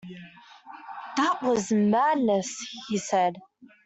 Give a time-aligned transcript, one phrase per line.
[1.17, 2.57] "That was madness,"
[2.89, 3.35] he said.